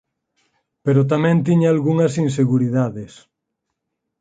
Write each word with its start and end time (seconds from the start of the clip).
Pero 0.85 1.01
tamén 1.11 1.37
tiña 1.47 1.67
algunhas 1.69 2.13
inseguridades. 2.25 3.13